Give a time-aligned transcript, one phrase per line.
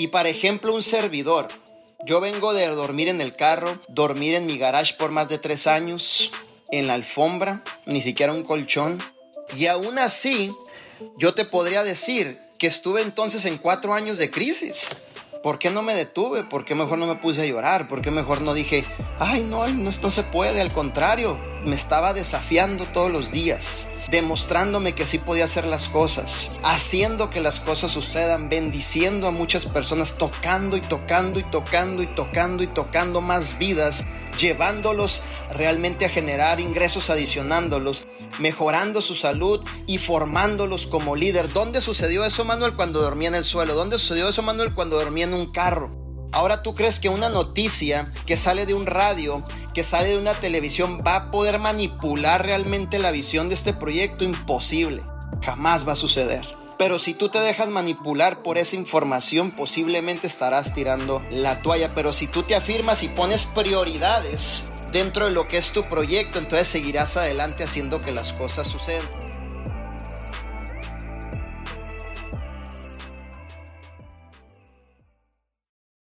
[0.00, 1.48] Y para ejemplo, un servidor.
[2.06, 5.66] Yo vengo de dormir en el carro, dormir en mi garage por más de tres
[5.66, 6.32] años,
[6.70, 8.98] en la alfombra, ni siquiera un colchón.
[9.54, 10.54] Y aún así,
[11.18, 14.88] yo te podría decir que estuve entonces en cuatro años de crisis.
[15.42, 16.44] ¿Por qué no me detuve?
[16.44, 17.86] ¿Por qué mejor no me puse a llorar?
[17.86, 18.86] ¿Por qué mejor no dije,
[19.18, 20.62] ay, no, no, no se puede?
[20.62, 26.52] Al contrario, me estaba desafiando todos los días demostrándome que sí podía hacer las cosas,
[26.62, 32.06] haciendo que las cosas sucedan, bendiciendo a muchas personas, tocando y tocando y tocando y
[32.08, 34.04] tocando y tocando más vidas,
[34.38, 38.04] llevándolos realmente a generar ingresos adicionándolos,
[38.38, 41.52] mejorando su salud y formándolos como líder.
[41.52, 43.74] ¿Dónde sucedió eso, Manuel, cuando dormía en el suelo?
[43.74, 45.92] ¿Dónde sucedió eso, Manuel, cuando dormía en un carro?
[46.32, 49.44] Ahora tú crees que una noticia que sale de un radio,
[49.84, 54.24] sale de una televisión, va a poder manipular realmente la visión de este proyecto?
[54.24, 55.02] Imposible.
[55.42, 56.46] Jamás va a suceder.
[56.78, 61.94] Pero si tú te dejas manipular por esa información, posiblemente estarás tirando la toalla.
[61.94, 66.38] Pero si tú te afirmas y pones prioridades dentro de lo que es tu proyecto,
[66.38, 69.04] entonces seguirás adelante haciendo que las cosas sucedan.